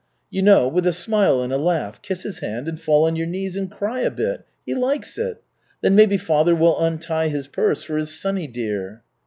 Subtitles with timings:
[0.31, 2.01] You know, with a smile and a laugh.
[2.01, 4.47] Kiss his hand and fall on your knees, and cry a bit.
[4.65, 5.43] He likes it.
[5.83, 9.03] Then maybe father will untie his purse for his sonny dear."